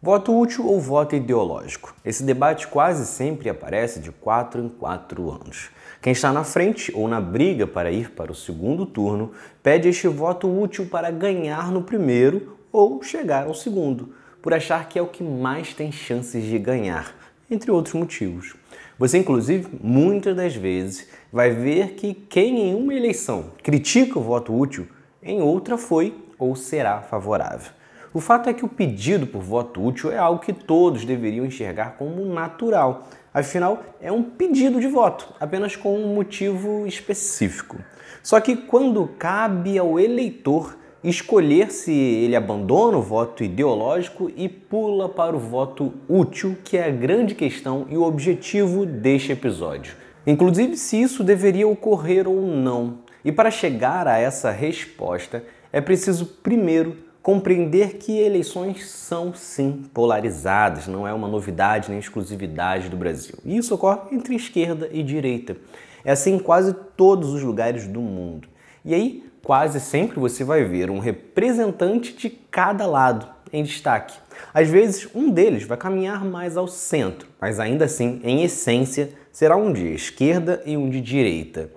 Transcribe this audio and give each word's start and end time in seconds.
Voto 0.00 0.32
útil 0.32 0.64
ou 0.64 0.80
voto 0.80 1.16
ideológico? 1.16 1.92
Esse 2.04 2.22
debate 2.22 2.68
quase 2.68 3.04
sempre 3.04 3.48
aparece 3.48 3.98
de 3.98 4.12
4 4.12 4.62
em 4.62 4.68
4 4.68 5.28
anos. 5.28 5.70
Quem 6.00 6.12
está 6.12 6.32
na 6.32 6.44
frente 6.44 6.92
ou 6.94 7.08
na 7.08 7.20
briga 7.20 7.66
para 7.66 7.90
ir 7.90 8.12
para 8.12 8.30
o 8.30 8.34
segundo 8.34 8.86
turno 8.86 9.32
pede 9.60 9.88
este 9.88 10.06
voto 10.06 10.48
útil 10.48 10.86
para 10.86 11.10
ganhar 11.10 11.72
no 11.72 11.82
primeiro 11.82 12.56
ou 12.70 13.02
chegar 13.02 13.48
ao 13.48 13.54
segundo, 13.54 14.14
por 14.40 14.54
achar 14.54 14.88
que 14.88 15.00
é 15.00 15.02
o 15.02 15.08
que 15.08 15.24
mais 15.24 15.74
tem 15.74 15.90
chances 15.90 16.44
de 16.44 16.60
ganhar, 16.60 17.12
entre 17.50 17.72
outros 17.72 17.96
motivos. 17.96 18.54
Você, 19.00 19.18
inclusive, 19.18 19.66
muitas 19.82 20.36
das 20.36 20.54
vezes 20.54 21.08
vai 21.32 21.50
ver 21.50 21.94
que 21.94 22.14
quem 22.14 22.68
em 22.68 22.74
uma 22.76 22.94
eleição 22.94 23.46
critica 23.64 24.16
o 24.16 24.22
voto 24.22 24.56
útil, 24.56 24.86
em 25.20 25.42
outra 25.42 25.76
foi 25.76 26.16
ou 26.38 26.54
será 26.54 27.00
favorável. 27.00 27.72
O 28.12 28.20
fato 28.20 28.48
é 28.48 28.54
que 28.54 28.64
o 28.64 28.68
pedido 28.68 29.26
por 29.26 29.42
voto 29.42 29.84
útil 29.84 30.10
é 30.10 30.16
algo 30.16 30.40
que 30.40 30.52
todos 30.52 31.04
deveriam 31.04 31.44
enxergar 31.44 31.96
como 31.98 32.24
natural. 32.24 33.08
Afinal, 33.32 33.82
é 34.00 34.10
um 34.10 34.22
pedido 34.22 34.80
de 34.80 34.86
voto, 34.86 35.28
apenas 35.38 35.76
com 35.76 35.94
um 35.94 36.14
motivo 36.14 36.86
específico. 36.86 37.76
Só 38.22 38.40
que 38.40 38.56
quando 38.56 39.10
cabe 39.18 39.78
ao 39.78 40.00
eleitor 40.00 40.76
escolher 41.04 41.70
se 41.70 41.92
ele 41.92 42.34
abandona 42.34 42.96
o 42.96 43.02
voto 43.02 43.44
ideológico 43.44 44.30
e 44.34 44.48
pula 44.48 45.08
para 45.08 45.36
o 45.36 45.38
voto 45.38 45.92
útil, 46.08 46.56
que 46.64 46.76
é 46.76 46.86
a 46.86 46.90
grande 46.90 47.34
questão 47.34 47.86
e 47.88 47.96
o 47.96 48.02
objetivo 48.02 48.84
deste 48.84 49.32
episódio. 49.32 49.94
Inclusive, 50.26 50.76
se 50.76 51.00
isso 51.00 51.22
deveria 51.22 51.68
ocorrer 51.68 52.26
ou 52.26 52.42
não. 52.42 52.98
E 53.24 53.30
para 53.30 53.50
chegar 53.50 54.06
a 54.06 54.18
essa 54.18 54.50
resposta, 54.50 55.44
é 55.72 55.80
preciso 55.80 56.26
primeiro 56.26 57.07
compreender 57.28 57.98
que 57.98 58.18
eleições 58.18 58.88
são 58.88 59.34
sim 59.34 59.84
polarizadas, 59.92 60.86
não 60.86 61.06
é 61.06 61.12
uma 61.12 61.28
novidade 61.28 61.90
nem 61.90 61.98
exclusividade 61.98 62.88
do 62.88 62.96
Brasil. 62.96 63.34
E 63.44 63.58
isso 63.58 63.74
ocorre 63.74 64.16
entre 64.16 64.34
esquerda 64.34 64.88
e 64.90 65.02
direita. 65.02 65.54
É 66.02 66.12
assim 66.12 66.36
em 66.36 66.38
quase 66.38 66.72
todos 66.96 67.34
os 67.34 67.42
lugares 67.42 67.86
do 67.86 68.00
mundo. 68.00 68.48
E 68.82 68.94
aí, 68.94 69.30
quase 69.42 69.78
sempre 69.78 70.18
você 70.18 70.42
vai 70.42 70.64
ver 70.64 70.90
um 70.90 71.00
representante 71.00 72.14
de 72.14 72.30
cada 72.30 72.86
lado 72.86 73.28
em 73.52 73.62
destaque. 73.62 74.18
Às 74.54 74.70
vezes, 74.70 75.06
um 75.14 75.28
deles 75.28 75.64
vai 75.64 75.76
caminhar 75.76 76.24
mais 76.24 76.56
ao 76.56 76.66
centro, 76.66 77.28
mas 77.38 77.60
ainda 77.60 77.84
assim, 77.84 78.22
em 78.24 78.42
essência, 78.42 79.10
será 79.30 79.54
um 79.54 79.70
de 79.70 79.92
esquerda 79.92 80.62
e 80.64 80.78
um 80.78 80.88
de 80.88 81.02
direita. 81.02 81.68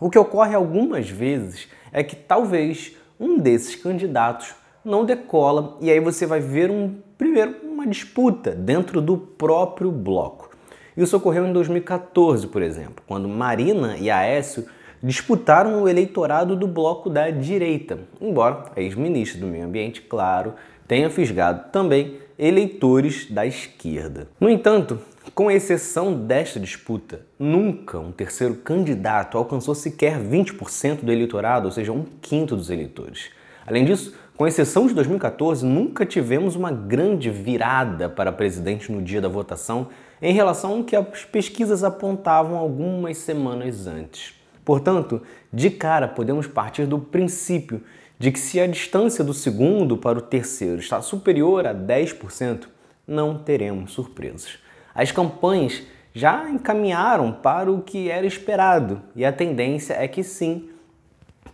O 0.00 0.08
que 0.08 0.18
ocorre 0.18 0.54
algumas 0.54 1.10
vezes 1.10 1.68
é 1.92 2.02
que 2.02 2.16
talvez 2.16 2.96
um 3.20 3.36
desses 3.36 3.74
candidatos 3.74 4.58
não 4.90 5.04
decola 5.04 5.76
e 5.80 5.90
aí 5.90 6.00
você 6.00 6.26
vai 6.26 6.40
ver 6.40 6.70
um 6.70 6.96
primeiro 7.16 7.56
uma 7.62 7.86
disputa 7.86 8.50
dentro 8.50 9.00
do 9.00 9.16
próprio 9.16 9.90
bloco. 9.90 10.50
Isso 10.94 11.16
ocorreu 11.16 11.46
em 11.46 11.52
2014, 11.52 12.46
por 12.48 12.60
exemplo, 12.60 13.02
quando 13.06 13.26
Marina 13.28 13.96
e 13.96 14.10
Aécio 14.10 14.66
disputaram 15.02 15.82
o 15.82 15.88
eleitorado 15.88 16.54
do 16.54 16.66
bloco 16.66 17.08
da 17.08 17.30
direita, 17.30 18.00
embora 18.20 18.64
a 18.76 18.80
ex-ministra 18.82 19.40
do 19.40 19.46
Meio 19.46 19.64
Ambiente, 19.64 20.02
claro, 20.02 20.52
tenha 20.86 21.08
fisgado 21.08 21.70
também 21.70 22.18
eleitores 22.38 23.30
da 23.30 23.46
esquerda. 23.46 24.28
No 24.38 24.50
entanto, 24.50 24.98
com 25.34 25.50
exceção 25.50 26.12
desta 26.12 26.60
disputa, 26.60 27.20
nunca 27.38 27.98
um 27.98 28.12
terceiro 28.12 28.56
candidato 28.56 29.38
alcançou 29.38 29.74
sequer 29.74 30.18
20% 30.18 31.02
do 31.02 31.12
eleitorado, 31.12 31.66
ou 31.66 31.72
seja, 31.72 31.92
um 31.92 32.04
quinto 32.20 32.56
dos 32.56 32.68
eleitores. 32.68 33.30
Além 33.66 33.84
disso, 33.84 34.14
com 34.40 34.46
exceção 34.46 34.86
de 34.86 34.94
2014, 34.94 35.66
nunca 35.66 36.06
tivemos 36.06 36.56
uma 36.56 36.72
grande 36.72 37.28
virada 37.28 38.08
para 38.08 38.32
presidente 38.32 38.90
no 38.90 39.02
dia 39.02 39.20
da 39.20 39.28
votação 39.28 39.88
em 40.22 40.32
relação 40.32 40.78
ao 40.78 40.82
que 40.82 40.96
as 40.96 41.26
pesquisas 41.26 41.84
apontavam 41.84 42.56
algumas 42.56 43.18
semanas 43.18 43.86
antes. 43.86 44.32
Portanto, 44.64 45.20
de 45.52 45.68
cara 45.68 46.08
podemos 46.08 46.46
partir 46.46 46.86
do 46.86 46.98
princípio 46.98 47.82
de 48.18 48.32
que 48.32 48.38
se 48.38 48.58
a 48.58 48.66
distância 48.66 49.22
do 49.22 49.34
segundo 49.34 49.98
para 49.98 50.18
o 50.18 50.22
terceiro 50.22 50.80
está 50.80 51.02
superior 51.02 51.66
a 51.66 51.74
10%, 51.74 52.62
não 53.06 53.36
teremos 53.36 53.92
surpresas. 53.92 54.58
As 54.94 55.12
campanhas 55.12 55.82
já 56.14 56.48
encaminharam 56.48 57.30
para 57.30 57.70
o 57.70 57.82
que 57.82 58.08
era 58.08 58.26
esperado 58.26 59.02
e 59.14 59.22
a 59.22 59.32
tendência 59.32 59.92
é 59.92 60.08
que 60.08 60.22
sim, 60.22 60.70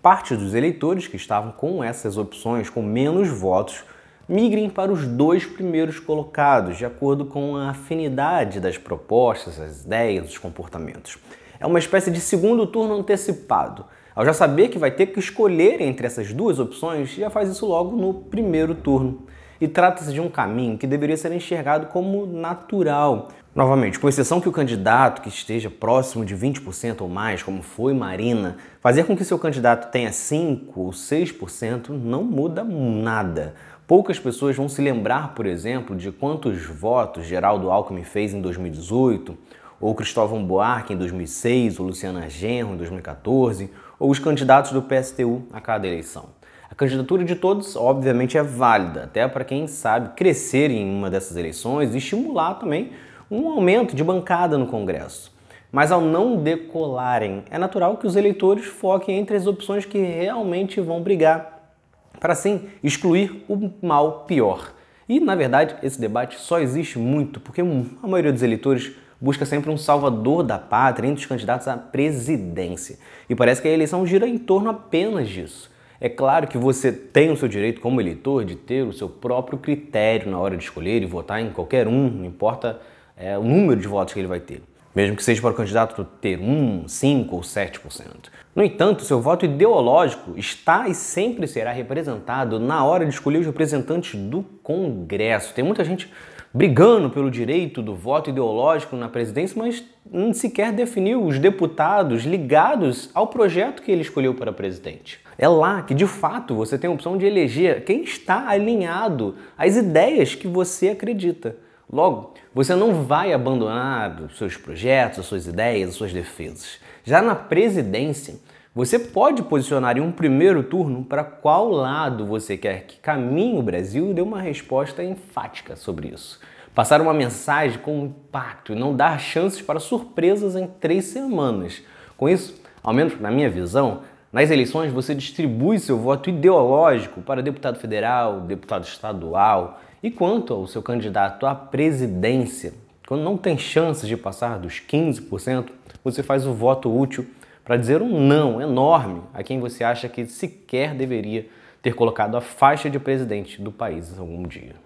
parte 0.07 0.37
dos 0.37 0.55
eleitores 0.55 1.09
que 1.09 1.17
estavam 1.17 1.51
com 1.51 1.83
essas 1.83 2.17
opções 2.17 2.71
com 2.71 2.81
menos 2.81 3.27
votos 3.27 3.83
migrem 4.29 4.71
para 4.71 4.93
os 4.93 5.05
dois 5.05 5.45
primeiros 5.45 5.99
colocados, 5.99 6.79
de 6.79 6.87
acordo 6.87 7.25
com 7.25 7.57
a 7.57 7.71
afinidade 7.71 8.61
das 8.61 8.79
propostas, 8.79 9.59
as 9.59 9.83
ideias, 9.83 10.29
os 10.29 10.39
comportamentos. 10.39 11.19
É 11.59 11.67
uma 11.67 11.81
espécie 11.81 12.13
de 12.13 12.21
segundo 12.21 12.69
turno 12.69 12.95
antecipado. 12.95 13.85
Ao 14.15 14.25
já 14.25 14.33
saber 14.33 14.69
que 14.69 14.79
vai 14.79 14.93
ter 14.93 15.07
que 15.07 15.19
escolher 15.19 15.81
entre 15.81 16.07
essas 16.07 16.33
duas 16.33 16.61
opções, 16.61 17.09
já 17.09 17.29
faz 17.29 17.49
isso 17.49 17.67
logo 17.67 17.97
no 17.97 18.15
primeiro 18.15 18.77
turno. 18.77 19.27
E 19.61 19.67
trata-se 19.69 20.13
de 20.13 20.21
um 20.21 20.29
caminho 20.29 20.79
que 20.79 20.87
deveria 20.87 21.17
ser 21.17 21.33
enxergado 21.33 21.87
como 21.87 22.27
natural, 22.27 23.29
Novamente, 23.57 23.99
com 23.99 24.07
exceção 24.07 24.39
que 24.39 24.51
o 24.51 24.53
candidato 24.53 25.23
que 25.23 25.31
esteja 25.31 25.71
próximo 25.71 26.27
de 26.27 26.37
20% 26.37 27.01
ou 27.01 27.09
mais, 27.09 27.43
como 27.43 27.63
foi 27.63 27.95
Marina, 27.95 28.59
fazer 28.83 29.05
com 29.05 29.17
que 29.17 29.25
seu 29.25 29.39
candidato 29.39 29.91
tenha 29.91 30.13
5 30.13 30.79
ou 30.79 30.91
6% 30.91 31.89
não 31.89 32.23
muda 32.23 32.63
nada. 32.63 33.55
Poucas 33.87 34.19
pessoas 34.19 34.55
vão 34.55 34.69
se 34.69 34.83
lembrar, 34.83 35.35
por 35.35 35.47
exemplo, 35.47 35.97
de 35.97 36.13
quantos 36.13 36.67
votos 36.67 37.25
Geraldo 37.25 37.71
Alckmin 37.71 38.05
fez 38.05 38.35
em 38.35 38.43
2018, 38.43 39.35
ou 39.81 39.95
Cristóvão 39.95 40.45
Buarque 40.45 40.93
em 40.93 40.97
2006, 40.99 41.81
ou 41.81 41.87
Luciana 41.87 42.29
Genro 42.29 42.75
em 42.75 42.77
2014, 42.77 43.71
ou 43.99 44.11
os 44.11 44.19
candidatos 44.19 44.73
do 44.73 44.83
PSTU 44.83 45.47
a 45.51 45.63
cada 45.63 45.87
eleição. 45.87 46.27
A 46.71 46.75
candidatura 46.75 47.25
de 47.25 47.37
todos, 47.37 47.77
obviamente, 47.77 48.37
é 48.37 48.43
válida, 48.43 49.05
até 49.05 49.27
para 49.29 49.45
quem 49.45 49.67
sabe 49.67 50.15
crescer 50.17 50.71
em 50.71 50.85
uma 50.85 51.09
dessas 51.09 51.37
eleições 51.37 51.95
e 51.95 51.99
estimular 51.99 52.55
também 52.55 52.91
um 53.31 53.49
aumento 53.49 53.95
de 53.95 54.03
bancada 54.03 54.59
no 54.59 54.67
Congresso. 54.67 55.33
Mas 55.71 55.93
ao 55.93 56.01
não 56.01 56.37
decolarem, 56.37 57.45
é 57.51 57.59
natural 57.59 57.97
que 57.97 58.07
os 58.07 58.17
eleitores 58.17 58.67
foquem 58.67 59.19
entre 59.19 59.37
as 59.37 59.47
opções 59.47 59.85
que 59.85 59.99
realmente 59.99 60.81
vão 60.81 61.03
brigar, 61.03 61.75
para 62.19 62.33
assim 62.33 62.69
excluir 62.83 63.45
o 63.49 63.71
mal 63.83 64.25
pior. 64.27 64.73
E, 65.09 65.21
na 65.21 65.35
verdade, 65.37 65.77
esse 65.83 66.01
debate 66.01 66.41
só 66.41 66.59
existe 66.59 66.99
muito 66.99 67.39
porque 67.39 67.61
a 67.61 68.07
maioria 68.07 68.33
dos 68.33 68.43
eleitores 68.43 68.93
busca 69.21 69.47
sempre 69.47 69.71
um 69.71 69.77
salvador 69.77 70.43
da 70.43 70.59
pátria 70.59 71.09
entre 71.09 71.21
os 71.21 71.27
candidatos 71.27 71.69
à 71.69 71.77
presidência. 71.77 72.99
E 73.29 73.35
parece 73.35 73.63
que 73.63 73.69
a 73.69 73.73
eleição 73.73 74.07
gira 74.07 74.27
em 74.27 74.37
torno 74.37 74.71
apenas 74.71 75.29
disso. 75.29 75.71
É 76.01 76.09
claro 76.09 76.47
que 76.47 76.59
você 76.59 76.93
tem 76.93 77.31
o 77.31 77.37
seu 77.37 77.49
direito 77.49 77.81
como 77.81 78.01
eleitor 78.01 78.45
de 78.45 78.55
ter 78.55 78.83
o 78.83 78.93
seu 78.93 79.09
próprio 79.09 79.59
critério 79.59 80.31
na 80.31 80.39
hora 80.39 80.57
de 80.57 80.65
escolher 80.65 81.03
e 81.03 81.07
votar 81.07 81.41
em 81.41 81.51
qualquer 81.51 81.89
um, 81.89 82.11
não 82.11 82.25
importa 82.25 82.81
é, 83.17 83.39
o 83.39 83.43
número 83.43 83.81
de 83.81 83.89
votos 83.89 84.13
que 84.13 84.21
ele 84.21 84.29
vai 84.29 84.41
ter, 84.41 84.63
mesmo 84.95 85.17
que 85.17 85.25
seja 85.25 85.41
para 85.41 85.51
o 85.51 85.55
candidato 85.55 86.05
ter 86.21 86.39
1, 86.39 86.87
5 86.87 87.35
ou 87.35 87.41
7%. 87.41 88.07
No 88.55 88.63
entanto, 88.63 89.05
seu 89.05 89.21
voto 89.21 89.47
ideológico 89.47 90.33
está 90.37 90.87
e 90.87 90.95
sempre 90.95 91.47
será 91.47 91.73
representado 91.73 92.61
na 92.61 92.85
hora 92.85 93.05
de 93.05 93.13
escolher 93.13 93.39
os 93.39 93.47
representantes 93.47 94.21
do 94.21 94.43
Congresso. 94.63 95.55
Tem 95.55 95.65
muita 95.65 95.85
gente 95.85 96.11
brigando 96.53 97.11
pelo 97.11 97.31
direito 97.31 97.83
do 97.83 97.95
voto 97.95 98.31
ideológico 98.31 98.97
na 98.97 99.09
presidência, 99.09 99.59
mas 99.59 99.85
não 100.11 100.33
sequer 100.33 100.73
definiu 100.73 101.23
os 101.23 101.39
deputados 101.39 102.25
ligados 102.25 103.11
ao 103.13 103.27
projeto 103.27 103.83
que 103.83 103.93
ele 103.93 104.01
escolheu 104.01 104.35
para 104.35 104.53
presidente. 104.53 105.26
É 105.39 105.47
lá 105.47 105.83
que, 105.83 105.95
de 105.95 106.07
fato, 106.07 106.55
você 106.55 106.79
tem 106.79 106.89
a 106.89 106.93
opção 106.93 107.19
de 107.19 107.27
eleger 107.27 107.85
quem 107.85 108.03
está 108.03 108.49
alinhado 108.49 109.37
às 109.57 109.77
ideias 109.77 110.35
que 110.35 110.49
você 110.49 110.91
acredita. 110.91 111.57
Logo, 111.93 112.35
você 112.55 112.75
não 112.75 113.05
vai 113.05 113.33
abandonar 113.33 114.23
os 114.23 114.39
seus 114.39 114.57
projetos, 114.57 115.21
as 115.21 115.27
suas 115.27 115.47
ideias, 115.47 115.91
as 115.91 115.95
suas 115.95 116.13
defesas. 116.13 116.81
Já 117.05 117.23
na 117.23 117.35
presidência, 117.35 118.37
você 118.75 118.99
pode 118.99 119.43
posicionar 119.43 119.97
em 119.97 120.01
um 120.01 120.11
primeiro 120.11 120.63
turno 120.63 121.05
para 121.05 121.23
qual 121.23 121.71
lado 121.71 122.27
você 122.27 122.57
quer 122.57 122.87
que 122.87 122.99
caminhe 122.99 123.59
o 123.59 123.63
Brasil 123.63 124.11
e 124.11 124.15
dê 124.15 124.21
uma 124.21 124.41
resposta 124.41 125.05
enfática 125.05 125.77
sobre 125.77 126.09
isso. 126.09 126.41
Passar 126.75 127.01
uma 127.01 127.15
mensagem 127.15 127.79
com 127.79 128.05
impacto 128.05 128.73
e 128.73 128.77
não 128.77 128.95
dar 128.95 129.19
chances 129.19 129.63
para 129.63 129.81
surpresas 129.81 130.57
em 130.57 130.67
três 130.67 131.07
semanas. 131.07 131.83
Com 132.19 132.29
isso, 132.29 132.61
ao 132.83 132.93
menos 132.93 133.19
na 133.19 133.31
minha 133.31 133.49
visão, 133.49 134.03
nas 134.37 134.51
eleições 134.51 134.93
você 134.93 135.15
distribui 135.15 135.79
seu 135.79 135.97
voto 135.97 136.29
ideológico 136.29 137.23
para 137.23 137.43
deputado 137.43 137.79
federal, 137.79 138.43
deputado 138.43 138.85
estadual, 138.85 139.81
e 140.03 140.11
quanto 140.11 140.53
ao 140.53 140.67
seu 140.67 140.83
candidato 140.83 141.47
à 141.47 141.55
presidência, 141.55 142.75
quando 143.09 143.23
não 143.23 143.39
tem 143.39 143.57
chances 143.57 144.07
de 144.07 144.15
passar 144.15 144.59
dos 144.59 144.75
15%, 144.75 145.71
você 146.05 146.23
faz 146.23 146.47
o 146.47 146.53
voto 146.53 146.95
útil 146.95 147.27
para 147.65 147.79
dizer 147.79 148.03
um 148.03 148.21
não 148.21 148.61
enorme 148.61 149.23
a 149.33 149.43
quem 149.43 149.59
você 149.59 149.83
acha 149.83 150.07
que 150.07 150.27
sequer 150.27 150.95
deveria 150.95 151.49
ter 151.81 151.95
colocado 151.95 152.37
a 152.37 152.43
faixa 152.43 152.91
de 152.91 152.99
presidente 152.99 153.63
do 153.63 153.73
país 153.73 154.19
algum 154.19 154.43
dia. 154.43 154.86